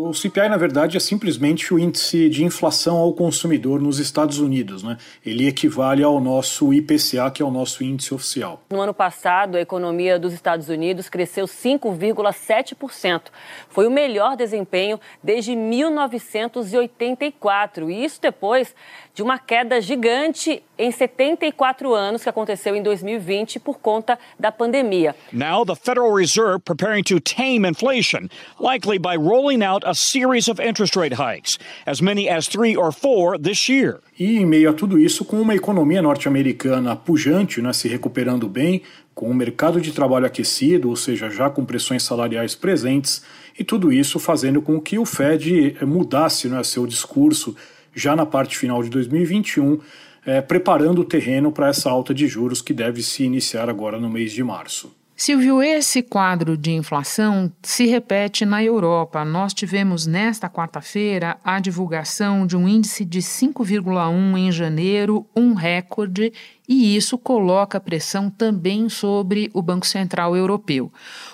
O 0.00 0.14
CPI, 0.14 0.48
na 0.48 0.56
verdade, 0.56 0.96
é 0.96 1.00
simplesmente 1.00 1.74
o 1.74 1.78
índice 1.78 2.28
de 2.28 2.44
inflação 2.44 2.98
ao 2.98 3.12
consumidor 3.12 3.80
nos 3.80 3.98
Estados 3.98 4.38
Unidos. 4.38 4.84
Né? 4.84 4.96
Ele 5.26 5.48
equivale 5.48 6.04
ao 6.04 6.20
nosso 6.20 6.72
IPCA, 6.72 7.28
que 7.32 7.42
é 7.42 7.44
o 7.44 7.50
nosso 7.50 7.82
índice 7.82 8.14
oficial. 8.14 8.62
No 8.70 8.80
ano 8.80 8.94
passado, 8.94 9.56
a 9.56 9.60
economia 9.60 10.16
dos 10.16 10.32
Estados 10.32 10.68
Unidos 10.68 11.08
cresceu 11.08 11.46
5,7%. 11.46 13.22
Foi 13.68 13.88
o 13.88 13.90
melhor 13.90 14.36
desempenho 14.36 15.00
desde 15.20 15.56
1984. 15.56 17.90
E 17.90 18.04
isso 18.04 18.22
depois 18.22 18.72
de 19.18 19.22
uma 19.24 19.36
queda 19.36 19.80
gigante 19.80 20.62
em 20.78 20.92
74 20.92 21.92
anos 21.92 22.22
que 22.22 22.28
aconteceu 22.28 22.76
em 22.76 22.82
2020 22.84 23.58
por 23.58 23.80
conta 23.80 24.16
da 24.38 24.52
pandemia. 24.52 25.12
Now 25.32 25.66
the 25.66 25.74
Federal 25.74 26.14
Reserve 26.14 26.60
preparing 26.60 27.02
to 27.02 27.18
tame 27.18 27.66
inflation, 27.66 28.28
likely 28.60 28.96
by 28.96 29.16
rolling 29.16 29.64
out 29.64 29.84
a 29.88 29.94
series 29.94 30.48
of 30.48 30.60
interest 30.60 30.94
rate 30.96 31.14
hikes, 31.14 31.58
as 31.86 32.00
many 32.02 32.28
as 32.28 32.46
three 32.46 32.76
or 32.76 32.92
four 32.92 33.38
this 33.38 33.68
year. 33.68 34.00
E 34.18 34.36
em 34.36 34.44
meio 34.44 34.68
a 34.68 34.72
tudo 34.74 34.98
isso, 34.98 35.24
com 35.24 35.40
uma 35.40 35.54
economia 35.54 36.02
norte-americana 36.02 36.94
pujante, 36.94 37.62
né, 37.62 37.72
se 37.72 37.88
recuperando 37.88 38.46
bem, 38.48 38.82
com 39.14 39.28
o 39.28 39.30
um 39.30 39.34
mercado 39.34 39.80
de 39.80 39.92
trabalho 39.92 40.26
aquecido, 40.26 40.90
ou 40.90 40.96
seja, 40.96 41.30
já 41.30 41.48
com 41.48 41.64
pressões 41.64 42.02
salariais 42.02 42.54
presentes, 42.54 43.22
e 43.58 43.64
tudo 43.64 43.90
isso 43.90 44.18
fazendo 44.18 44.60
com 44.60 44.78
que 44.78 44.98
o 44.98 45.06
Fed 45.06 45.76
mudasse 45.86 46.48
né, 46.48 46.62
seu 46.62 46.86
discurso 46.86 47.56
já 47.94 48.14
na 48.14 48.26
parte 48.26 48.58
final 48.58 48.82
de 48.82 48.90
2021, 48.90 49.80
é, 50.26 50.42
preparando 50.42 51.00
o 51.00 51.04
terreno 51.04 51.50
para 51.50 51.68
essa 51.68 51.88
alta 51.88 52.12
de 52.12 52.28
juros 52.28 52.60
que 52.60 52.74
deve 52.74 53.02
se 53.02 53.24
iniciar 53.24 53.70
agora 53.70 53.98
no 53.98 54.10
mês 54.10 54.32
de 54.32 54.44
março. 54.44 54.97
Silvio, 55.20 55.60
esse 55.60 56.00
quadro 56.00 56.56
de 56.56 56.70
inflação 56.70 57.52
se 57.60 57.86
repete 57.86 58.46
na 58.46 58.62
Europa. 58.62 59.24
Nós 59.24 59.52
tivemos 59.52 60.06
nesta 60.06 60.48
quarta-feira 60.48 61.36
a 61.42 61.58
divulgação 61.58 62.46
de 62.46 62.56
um 62.56 62.68
índice 62.68 63.04
de 63.04 63.18
5,1 63.18 64.38
em 64.38 64.52
janeiro, 64.52 65.26
um 65.34 65.54
recorde, 65.54 66.32
e 66.68 66.96
isso 66.96 67.18
coloca 67.18 67.80
pressão 67.80 68.30
também 68.30 68.88
sobre 68.88 69.50
o 69.52 69.60
Banco 69.60 69.88
Central 69.88 70.36
Europeu. 70.36 70.92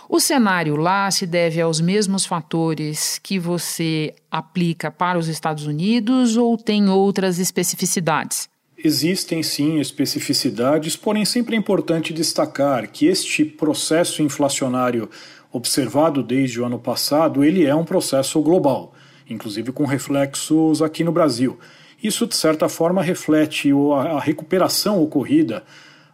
O 0.08 0.18
cenário 0.18 0.76
lá 0.76 1.10
se 1.10 1.26
deve 1.26 1.60
aos 1.60 1.78
mesmos 1.78 2.24
fatores 2.24 3.20
que 3.22 3.38
você 3.38 4.14
aplica 4.30 4.90
para 4.90 5.18
os 5.18 5.28
Estados 5.28 5.66
Unidos 5.66 6.38
ou 6.38 6.56
tem 6.56 6.88
outras 6.88 7.38
especificidades? 7.38 8.48
Existem 8.86 9.42
sim 9.42 9.80
especificidades, 9.80 10.94
porém 10.94 11.24
sempre 11.24 11.56
é 11.56 11.58
importante 11.58 12.12
destacar 12.12 12.86
que 12.90 13.06
este 13.06 13.42
processo 13.42 14.22
inflacionário 14.22 15.08
observado 15.50 16.22
desde 16.22 16.60
o 16.60 16.66
ano 16.66 16.78
passado, 16.78 17.42
ele 17.42 17.64
é 17.64 17.74
um 17.74 17.86
processo 17.86 18.42
global, 18.42 18.92
inclusive 19.26 19.72
com 19.72 19.86
reflexos 19.86 20.82
aqui 20.82 21.02
no 21.02 21.12
Brasil. 21.12 21.58
Isso 22.02 22.26
de 22.26 22.36
certa 22.36 22.68
forma 22.68 23.02
reflete 23.02 23.70
a 23.96 24.20
recuperação 24.20 25.02
ocorrida 25.02 25.64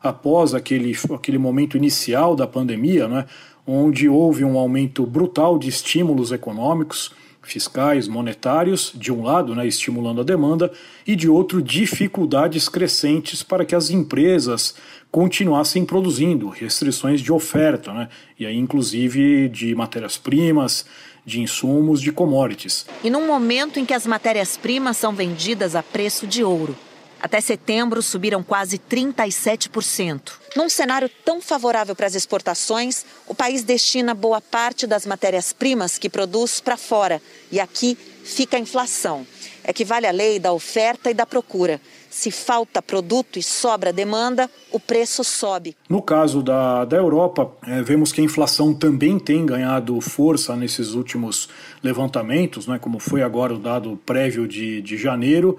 após 0.00 0.54
aquele, 0.54 0.96
aquele 1.12 1.38
momento 1.38 1.76
inicial 1.76 2.36
da 2.36 2.46
pandemia, 2.46 3.08
né, 3.08 3.26
onde 3.66 4.08
houve 4.08 4.44
um 4.44 4.56
aumento 4.56 5.04
brutal 5.04 5.58
de 5.58 5.68
estímulos 5.68 6.30
econômicos, 6.30 7.10
fiscais, 7.42 8.06
monetários, 8.06 8.92
de 8.94 9.12
um 9.12 9.22
lado, 9.22 9.54
né, 9.54 9.66
estimulando 9.66 10.20
a 10.20 10.24
demanda, 10.24 10.72
e 11.06 11.16
de 11.16 11.28
outro, 11.28 11.62
dificuldades 11.62 12.68
crescentes 12.68 13.42
para 13.42 13.64
que 13.64 13.74
as 13.74 13.90
empresas 13.90 14.74
continuassem 15.10 15.84
produzindo, 15.84 16.48
restrições 16.48 17.20
de 17.20 17.32
oferta, 17.32 17.92
né, 17.92 18.08
e 18.38 18.46
aí 18.46 18.56
inclusive 18.56 19.48
de 19.48 19.74
matérias-primas, 19.74 20.84
de 21.24 21.40
insumos, 21.40 22.00
de 22.00 22.12
commodities. 22.12 22.86
E 23.02 23.10
num 23.10 23.26
momento 23.26 23.78
em 23.78 23.84
que 23.84 23.94
as 23.94 24.06
matérias-primas 24.06 24.96
são 24.96 25.12
vendidas 25.12 25.74
a 25.74 25.82
preço 25.82 26.26
de 26.26 26.42
ouro. 26.42 26.76
Até 27.20 27.40
setembro 27.40 28.02
subiram 28.02 28.42
quase 28.42 28.78
37%. 28.78 30.32
Num 30.56 30.68
cenário 30.68 31.10
tão 31.24 31.40
favorável 31.40 31.94
para 31.94 32.06
as 32.06 32.14
exportações, 32.14 33.04
o 33.26 33.34
país 33.34 33.62
destina 33.62 34.14
boa 34.14 34.40
parte 34.40 34.86
das 34.86 35.04
matérias-primas 35.04 35.98
que 35.98 36.08
produz 36.08 36.60
para 36.60 36.76
fora. 36.76 37.20
E 37.52 37.60
aqui 37.60 37.96
fica 38.24 38.56
a 38.56 38.60
inflação. 38.60 39.26
Equivale 39.66 40.06
à 40.06 40.10
lei 40.10 40.38
da 40.38 40.52
oferta 40.52 41.10
e 41.10 41.14
da 41.14 41.26
procura. 41.26 41.80
Se 42.08 42.30
falta 42.30 42.82
produto 42.82 43.38
e 43.38 43.42
sobra 43.42 43.92
demanda, 43.92 44.50
o 44.72 44.80
preço 44.80 45.22
sobe. 45.22 45.76
No 45.88 46.02
caso 46.02 46.42
da, 46.42 46.84
da 46.84 46.96
Europa, 46.96 47.52
é, 47.66 47.82
vemos 47.82 48.10
que 48.10 48.20
a 48.20 48.24
inflação 48.24 48.74
também 48.74 49.18
tem 49.18 49.46
ganhado 49.46 50.00
força 50.00 50.56
nesses 50.56 50.94
últimos 50.94 51.48
levantamentos, 51.82 52.66
né, 52.66 52.78
como 52.80 52.98
foi 52.98 53.22
agora 53.22 53.54
o 53.54 53.58
dado 53.58 53.96
prévio 54.04 54.48
de, 54.48 54.82
de 54.82 54.96
janeiro. 54.96 55.56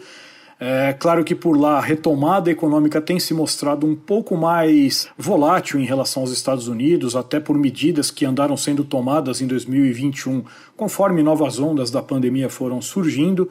É 0.63 0.93
claro 0.93 1.23
que 1.23 1.33
por 1.33 1.59
lá 1.59 1.79
a 1.79 1.81
retomada 1.81 2.51
econômica 2.51 3.01
tem 3.01 3.19
se 3.19 3.33
mostrado 3.33 3.87
um 3.87 3.95
pouco 3.95 4.37
mais 4.37 5.09
volátil 5.17 5.79
em 5.79 5.85
relação 5.85 6.21
aos 6.21 6.31
Estados 6.31 6.67
Unidos, 6.67 7.15
até 7.15 7.39
por 7.39 7.57
medidas 7.57 8.11
que 8.11 8.27
andaram 8.27 8.55
sendo 8.55 8.83
tomadas 8.83 9.41
em 9.41 9.47
2021, 9.47 10.43
conforme 10.77 11.23
novas 11.23 11.57
ondas 11.57 11.89
da 11.89 12.03
pandemia 12.03 12.47
foram 12.47 12.79
surgindo. 12.79 13.49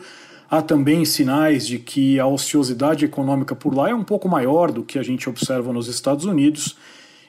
Há 0.48 0.62
também 0.62 1.04
sinais 1.04 1.66
de 1.66 1.80
que 1.80 2.20
a 2.20 2.28
ociosidade 2.28 3.04
econômica 3.04 3.56
por 3.56 3.74
lá 3.74 3.90
é 3.90 3.94
um 3.94 4.04
pouco 4.04 4.28
maior 4.28 4.70
do 4.70 4.84
que 4.84 4.96
a 4.96 5.02
gente 5.02 5.28
observa 5.28 5.72
nos 5.72 5.88
Estados 5.88 6.26
Unidos. 6.26 6.76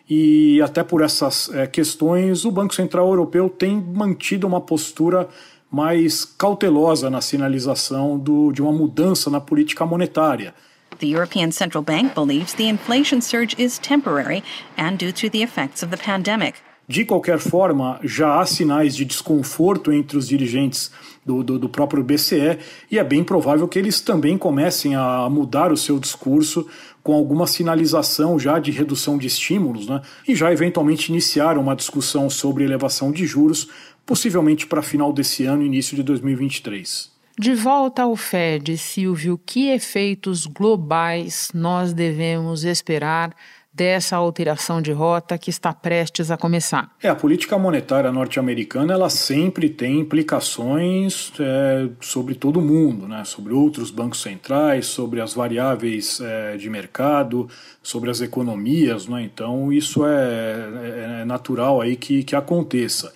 E 0.08 0.62
até 0.62 0.84
por 0.84 1.02
essas 1.02 1.50
é, 1.56 1.66
questões, 1.66 2.46
o 2.46 2.52
Banco 2.52 2.76
Central 2.76 3.08
Europeu 3.08 3.50
tem 3.50 3.82
mantido 3.82 4.46
uma 4.46 4.62
postura 4.62 5.28
mais 5.72 6.26
cautelosa 6.26 7.10
na 7.10 7.22
sinalização 7.22 8.20
do, 8.20 8.52
de 8.52 8.62
uma 8.62 8.74
mudança 8.74 9.30
na 9.30 9.40
política 9.40 9.86
monetária. 9.86 10.54
The 11.00 11.08
European 11.08 11.52
Central 11.52 11.84
Bank 11.84 12.14
believes 12.14 12.54
the 12.54 12.66
inflation 12.66 13.22
surge 13.22 13.56
is 13.58 13.80
temporary 13.80 14.44
and 14.78 14.98
due 14.98 15.14
to 15.14 15.30
the 15.30 15.42
effects 15.42 15.82
of 15.82 15.96
the 15.96 15.98
pandemic. 15.98 16.60
De 16.88 17.06
qualquer 17.06 17.40
forma, 17.40 18.00
já 18.04 18.42
há 18.42 18.46
sinais 18.46 18.94
de 18.94 19.06
desconforto 19.06 19.94
entre 19.94 20.18
os 20.18 20.28
dirigentes 20.28 20.92
do, 21.26 21.42
do, 21.42 21.58
do, 21.58 21.70
próprio 21.70 22.04
BCE 22.04 22.58
e 22.92 23.00
é 23.00 23.04
bem 23.04 23.24
provável 23.24 23.66
que 23.68 23.80
eles 23.80 24.02
também 24.02 24.38
comecem 24.38 24.94
a 24.94 25.30
mudar 25.30 25.72
o 25.72 25.78
seu 25.78 25.98
discurso 25.98 26.68
com 27.02 27.14
alguma 27.14 27.48
sinalização 27.48 28.38
já 28.38 28.60
de 28.60 28.72
redução 28.72 29.18
de 29.18 29.26
estímulos 29.26 29.88
né, 29.88 30.02
e 30.28 30.36
já 30.36 30.52
eventualmente 30.52 31.12
iniciar 31.12 31.58
uma 31.58 31.76
discussão 31.76 32.30
sobre 32.30 32.66
elevação 32.66 33.12
de 33.12 33.26
juros 33.26 33.70
possivelmente 34.06 34.68
para 34.68 34.82
final 34.82 35.12
desse 35.14 35.46
ano, 35.46 35.64
início 35.64 35.96
de 35.96 36.04
2023. 36.04 37.12
De 37.40 37.56
volta 37.56 38.04
ao 38.04 38.16
Fed, 38.16 38.78
Silvio, 38.78 39.40
que 39.44 39.70
efeitos 39.70 40.46
globais 40.46 41.50
nós 41.54 41.94
devemos 41.94 42.64
esperar 42.64 43.34
dessa 43.74 44.18
alteração 44.18 44.82
de 44.82 44.92
rota 44.92 45.38
que 45.38 45.50
está 45.50 45.74
prestes 45.74 46.30
a 46.30 46.38
começar? 46.38 46.94
É, 47.02 47.08
a 47.08 47.16
política 47.16 47.58
monetária 47.58 48.12
norte-americana 48.12 48.94
ela 48.94 49.10
sempre 49.10 49.70
tem 49.70 50.00
implicações 50.00 51.32
é, 51.40 51.90
sobre 52.02 52.36
todo 52.36 52.60
o 52.60 52.62
mundo, 52.62 53.08
né? 53.08 53.24
sobre 53.24 53.54
outros 53.54 53.90
bancos 53.90 54.22
centrais, 54.22 54.88
sobre 54.88 55.22
as 55.22 55.34
variáveis 55.34 56.20
é, 56.20 56.58
de 56.58 56.70
mercado, 56.70 57.48
sobre 57.82 58.10
as 58.10 58.20
economias. 58.20 59.08
Né? 59.08 59.24
Então 59.24 59.72
isso 59.72 60.06
é, 60.06 60.12
é, 60.12 61.22
é 61.22 61.26
natural 61.26 61.80
aí 61.80 61.96
que, 61.96 62.24
que 62.24 62.36
aconteça. 62.36 63.14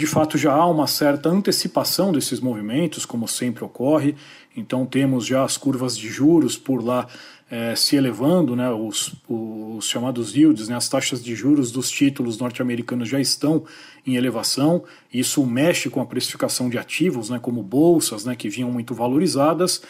De 0.00 0.06
fato, 0.06 0.38
já 0.38 0.54
há 0.54 0.66
uma 0.66 0.86
certa 0.86 1.28
antecipação 1.28 2.10
desses 2.10 2.40
movimentos, 2.40 3.04
como 3.04 3.28
sempre 3.28 3.62
ocorre. 3.62 4.16
Então, 4.56 4.86
temos 4.86 5.26
já 5.26 5.44
as 5.44 5.58
curvas 5.58 5.94
de 5.94 6.08
juros 6.08 6.56
por 6.56 6.82
lá 6.82 7.06
é, 7.50 7.76
se 7.76 7.96
elevando, 7.96 8.56
né, 8.56 8.70
os, 8.70 9.14
os 9.28 9.86
chamados 9.86 10.34
yields, 10.34 10.68
né, 10.68 10.74
as 10.74 10.88
taxas 10.88 11.22
de 11.22 11.34
juros 11.34 11.70
dos 11.70 11.90
títulos 11.90 12.38
norte-americanos 12.38 13.10
já 13.10 13.20
estão 13.20 13.62
em 14.06 14.16
elevação. 14.16 14.84
Isso 15.12 15.44
mexe 15.44 15.90
com 15.90 16.00
a 16.00 16.06
precificação 16.06 16.70
de 16.70 16.78
ativos, 16.78 17.28
né, 17.28 17.38
como 17.38 17.62
bolsas, 17.62 18.24
né, 18.24 18.34
que 18.34 18.48
vinham 18.48 18.72
muito 18.72 18.94
valorizadas. 18.94 19.82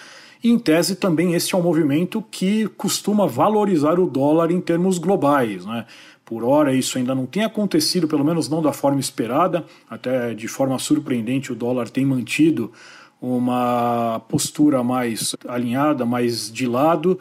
E, 0.43 0.51
em 0.51 0.59
tese, 0.59 0.97
também 0.97 1.35
esse 1.35 1.55
é 1.55 1.57
um 1.57 1.63
movimento 1.63 2.21
que 2.33 2.67
costuma 2.77 3.29
valorizar 3.29 4.01
o 4.01 4.11
dólar 4.11 4.51
em 4.51 4.61
termos 4.61 4.99
globais. 4.99 5.65
Né? 5.65 5.87
Por 6.31 6.45
hora, 6.45 6.73
isso 6.73 6.97
ainda 6.97 7.13
não 7.13 7.27
tem 7.27 7.43
acontecido, 7.43 8.07
pelo 8.07 8.25
menos 8.25 8.49
não 8.49 8.63
da 8.63 8.73
forma 8.73 9.01
esperada, 9.01 9.65
até 9.91 10.33
de 10.33 10.47
forma 10.47 10.79
surpreendente, 10.79 11.51
o 11.51 11.57
dólar 11.57 11.91
tem 11.91 12.07
mantido 12.07 12.71
uma 13.21 14.21
postura 14.29 14.81
mais 14.85 15.35
alinhada, 15.49 16.07
mais 16.07 16.49
de 16.49 16.69
lado. 16.69 17.19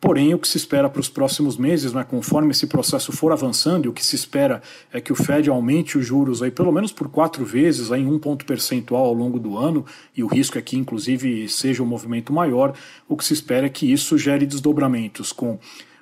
Porém, 0.00 0.32
o 0.32 0.38
que 0.38 0.48
se 0.48 0.56
espera 0.56 0.88
para 0.88 1.00
os 1.00 1.08
próximos 1.10 1.58
meses, 1.58 1.92
né, 1.92 2.02
conforme 2.02 2.52
esse 2.52 2.66
processo 2.66 3.12
for 3.12 3.30
avançando, 3.30 3.84
e 3.84 3.88
o 3.88 3.92
que 3.92 4.02
se 4.02 4.16
espera 4.16 4.62
é 4.90 5.02
que 5.02 5.12
o 5.12 5.16
Fed 5.16 5.50
aumente 5.50 5.98
os 5.98 6.06
juros 6.06 6.42
aí 6.42 6.50
pelo 6.50 6.72
menos 6.72 6.90
por 6.90 7.10
quatro 7.10 7.44
vezes, 7.44 7.92
aí, 7.92 8.00
em 8.00 8.06
um 8.06 8.18
ponto 8.18 8.46
percentual 8.46 9.04
ao 9.04 9.12
longo 9.12 9.38
do 9.38 9.58
ano, 9.58 9.84
e 10.16 10.24
o 10.24 10.26
risco 10.26 10.56
é 10.56 10.62
que, 10.62 10.78
inclusive, 10.78 11.46
seja 11.50 11.82
um 11.82 11.86
movimento 11.86 12.32
maior. 12.32 12.72
O 13.06 13.18
que 13.18 13.24
se 13.26 13.34
espera 13.34 13.66
é 13.66 13.68
que 13.68 13.92
isso 13.92 14.16
gere 14.16 14.46
desdobramentos 14.46 15.30
com 15.30 15.58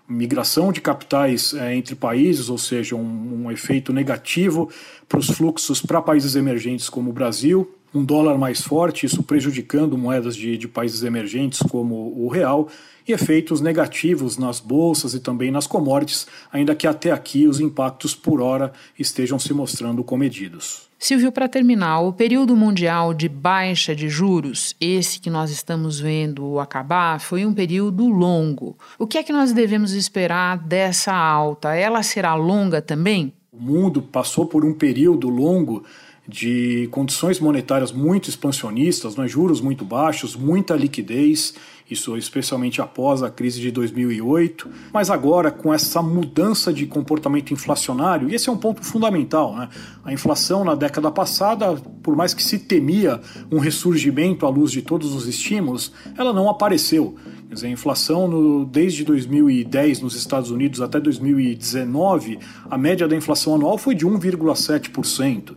migração 0.08 0.70
de 0.70 0.80
capitais 0.80 1.54
é, 1.54 1.74
entre 1.74 1.94
países, 1.94 2.48
ou 2.48 2.58
seja, 2.58 2.94
um, 2.94 3.44
um 3.44 3.50
efeito 3.50 3.92
negativo 3.92 4.70
para 5.08 5.18
os 5.18 5.28
fluxos 5.28 5.80
para 5.80 6.02
países 6.02 6.34
emergentes 6.34 6.88
como 6.88 7.10
o 7.10 7.12
Brasil, 7.12 7.74
um 7.94 8.04
dólar 8.04 8.36
mais 8.36 8.60
forte, 8.60 9.06
isso 9.06 9.22
prejudicando 9.22 9.96
moedas 9.96 10.34
de, 10.34 10.58
de 10.58 10.66
países 10.66 11.04
emergentes 11.04 11.60
como 11.60 12.12
o 12.16 12.28
real, 12.28 12.68
e 13.06 13.12
efeitos 13.12 13.60
negativos 13.60 14.36
nas 14.36 14.58
bolsas 14.58 15.14
e 15.14 15.20
também 15.20 15.50
nas 15.50 15.66
commodities, 15.66 16.26
ainda 16.52 16.74
que 16.74 16.86
até 16.86 17.12
aqui 17.12 17.46
os 17.46 17.60
impactos 17.60 18.14
por 18.14 18.40
hora 18.40 18.72
estejam 18.98 19.38
se 19.38 19.52
mostrando 19.52 20.02
comedidos. 20.02 20.88
Silvio, 20.98 21.30
para 21.30 21.48
terminar, 21.48 22.00
o 22.00 22.14
período 22.14 22.56
mundial 22.56 23.12
de 23.12 23.28
baixa 23.28 23.94
de 23.94 24.08
juros, 24.08 24.74
esse 24.80 25.20
que 25.20 25.28
nós 25.28 25.50
estamos 25.50 26.00
vendo 26.00 26.58
acabar, 26.58 27.20
foi 27.20 27.44
um 27.44 27.52
período 27.52 28.08
longo. 28.08 28.74
O 28.98 29.06
que 29.06 29.18
é 29.18 29.22
que 29.22 29.32
nós 29.32 29.52
devemos 29.52 29.92
esperar 29.92 30.56
dessa 30.56 31.12
alta? 31.12 31.74
Ela 31.74 32.02
será 32.02 32.34
longa 32.34 32.80
também? 32.80 33.34
O 33.52 33.60
mundo 33.60 34.00
passou 34.00 34.46
por 34.46 34.64
um 34.64 34.72
período 34.72 35.28
longo 35.28 35.84
de 36.26 36.88
condições 36.90 37.38
monetárias 37.38 37.92
muito 37.92 38.30
expansionistas, 38.30 39.16
né, 39.16 39.28
juros 39.28 39.60
muito 39.60 39.84
baixos, 39.84 40.34
muita 40.34 40.74
liquidez, 40.74 41.54
isso 41.90 42.16
especialmente 42.16 42.80
após 42.80 43.22
a 43.22 43.30
crise 43.30 43.60
de 43.60 43.70
2008, 43.70 44.70
mas 44.92 45.10
agora 45.10 45.50
com 45.50 45.72
essa 45.72 46.00
mudança 46.00 46.72
de 46.72 46.86
comportamento 46.86 47.52
inflacionário, 47.52 48.30
e 48.30 48.34
esse 48.34 48.48
é 48.48 48.52
um 48.52 48.56
ponto 48.56 48.82
fundamental, 48.82 49.54
né? 49.54 49.68
A 50.02 50.12
inflação 50.12 50.64
na 50.64 50.74
década 50.74 51.10
passada, 51.10 51.74
por 52.02 52.16
mais 52.16 52.32
que 52.32 52.42
se 52.42 52.58
temia 52.58 53.20
um 53.52 53.58
ressurgimento 53.58 54.46
à 54.46 54.48
luz 54.48 54.70
de 54.70 54.80
todos 54.80 55.14
os 55.14 55.26
estímulos, 55.26 55.92
ela 56.16 56.32
não 56.32 56.48
apareceu. 56.48 57.16
Quer 57.48 57.54
dizer, 57.54 57.66
a 57.66 57.70
inflação 57.70 58.26
no, 58.26 58.64
desde 58.64 59.04
2010 59.04 60.00
nos 60.00 60.16
Estados 60.16 60.50
Unidos 60.50 60.80
até 60.80 60.98
2019, 60.98 62.38
a 62.70 62.78
média 62.78 63.06
da 63.06 63.14
inflação 63.14 63.54
anual 63.54 63.76
foi 63.76 63.94
de 63.94 64.06
1,7%. 64.06 65.54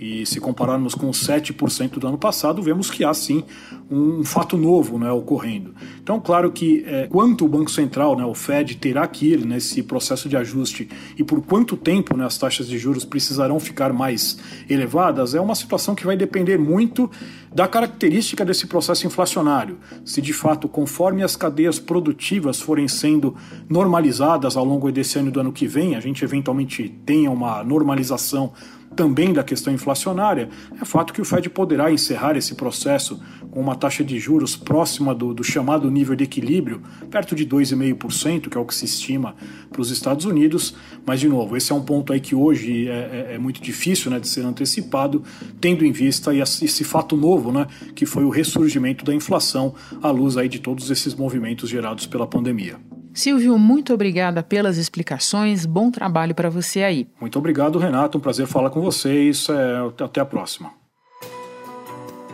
E 0.00 0.24
se 0.24 0.40
compararmos 0.40 0.94
com 0.94 1.10
os 1.10 1.22
7% 1.26 1.98
do 1.98 2.08
ano 2.08 2.16
passado, 2.16 2.62
vemos 2.62 2.90
que 2.90 3.04
há 3.04 3.12
sim 3.12 3.44
um 3.90 4.24
fato 4.24 4.56
novo 4.56 4.98
né, 4.98 5.12
ocorrendo. 5.12 5.74
Então, 6.02 6.18
claro 6.18 6.50
que 6.50 6.82
é, 6.86 7.06
quanto 7.06 7.44
o 7.44 7.48
Banco 7.48 7.70
Central, 7.70 8.16
né, 8.16 8.24
o 8.24 8.34
Fed, 8.34 8.76
terá 8.76 9.06
que 9.06 9.32
ir 9.32 9.44
nesse 9.44 9.82
processo 9.82 10.26
de 10.26 10.38
ajuste 10.38 10.88
e 11.18 11.22
por 11.22 11.42
quanto 11.42 11.76
tempo 11.76 12.16
né, 12.16 12.24
as 12.24 12.38
taxas 12.38 12.66
de 12.66 12.78
juros 12.78 13.04
precisarão 13.04 13.60
ficar 13.60 13.92
mais 13.92 14.38
elevadas, 14.70 15.34
é 15.34 15.40
uma 15.40 15.54
situação 15.54 15.94
que 15.94 16.06
vai 16.06 16.16
depender 16.16 16.56
muito 16.56 17.10
da 17.54 17.68
característica 17.68 18.42
desse 18.42 18.66
processo 18.66 19.06
inflacionário. 19.06 19.78
Se 20.02 20.22
de 20.22 20.32
fato, 20.32 20.66
conforme 20.66 21.22
as 21.22 21.36
cadeias 21.36 21.78
produtivas 21.78 22.58
forem 22.58 22.88
sendo 22.88 23.36
normalizadas 23.68 24.56
ao 24.56 24.64
longo 24.64 24.90
desse 24.90 25.18
ano 25.18 25.28
e 25.28 25.32
do 25.32 25.40
ano 25.40 25.52
que 25.52 25.66
vem, 25.66 25.94
a 25.94 26.00
gente 26.00 26.24
eventualmente 26.24 26.88
tenha 27.04 27.30
uma 27.30 27.62
normalização 27.62 28.52
também 29.00 29.32
da 29.32 29.42
questão 29.42 29.72
inflacionária, 29.72 30.50
é 30.78 30.84
fato 30.84 31.14
que 31.14 31.22
o 31.22 31.24
Fed 31.24 31.48
poderá 31.48 31.90
encerrar 31.90 32.36
esse 32.36 32.54
processo 32.54 33.18
com 33.50 33.58
uma 33.58 33.74
taxa 33.74 34.04
de 34.04 34.18
juros 34.18 34.56
próxima 34.56 35.14
do, 35.14 35.32
do 35.32 35.42
chamado 35.42 35.90
nível 35.90 36.14
de 36.14 36.24
equilíbrio, 36.24 36.82
perto 37.10 37.34
de 37.34 37.46
2,5%, 37.46 38.50
que 38.50 38.58
é 38.58 38.60
o 38.60 38.64
que 38.66 38.74
se 38.74 38.84
estima 38.84 39.34
para 39.72 39.80
os 39.80 39.90
Estados 39.90 40.26
Unidos. 40.26 40.76
Mas, 41.06 41.18
de 41.18 41.30
novo, 41.30 41.56
esse 41.56 41.72
é 41.72 41.74
um 41.74 41.80
ponto 41.80 42.12
aí 42.12 42.20
que 42.20 42.34
hoje 42.34 42.88
é, 42.88 43.30
é, 43.30 43.34
é 43.36 43.38
muito 43.38 43.62
difícil 43.62 44.10
né, 44.10 44.20
de 44.20 44.28
ser 44.28 44.44
antecipado, 44.44 45.24
tendo 45.58 45.82
em 45.82 45.92
vista 45.92 46.34
esse 46.34 46.84
fato 46.84 47.16
novo, 47.16 47.50
né, 47.50 47.66
que 47.94 48.04
foi 48.04 48.24
o 48.24 48.28
ressurgimento 48.28 49.02
da 49.02 49.14
inflação 49.14 49.74
à 50.02 50.10
luz 50.10 50.36
aí 50.36 50.46
de 50.46 50.58
todos 50.58 50.90
esses 50.90 51.14
movimentos 51.14 51.70
gerados 51.70 52.04
pela 52.04 52.26
pandemia. 52.26 52.76
Silvio, 53.12 53.58
muito 53.58 53.92
obrigada 53.92 54.42
pelas 54.42 54.76
explicações. 54.76 55.66
Bom 55.66 55.90
trabalho 55.90 56.34
para 56.34 56.48
você 56.48 56.82
aí. 56.82 57.08
Muito 57.20 57.38
obrigado, 57.38 57.78
Renato. 57.78 58.18
Um 58.18 58.20
prazer 58.20 58.46
falar 58.46 58.70
com 58.70 58.80
vocês. 58.80 59.48
É, 59.48 60.04
até 60.04 60.20
a 60.20 60.24
próxima. 60.24 60.72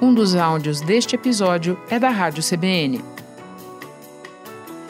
Um 0.01 0.13
dos 0.13 0.35
áudios 0.35 0.81
deste 0.81 1.15
episódio 1.15 1.79
é 1.89 1.99
da 1.99 2.11
Rádio 2.11 2.43
CBN. 2.43 3.16